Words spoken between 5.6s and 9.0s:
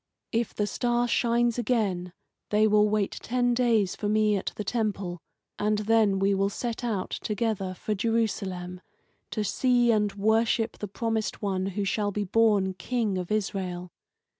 then we will set out together for Jerusalem,